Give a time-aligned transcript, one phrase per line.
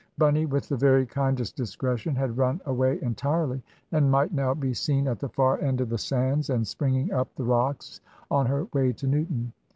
[0.17, 3.61] Bunny, with the very kindest discretion, had run away entirely,
[3.91, 7.29] and might now be seen at the far end of the sands, and springing up
[7.35, 8.01] the rocks,
[8.31, 9.53] on her way to Newton.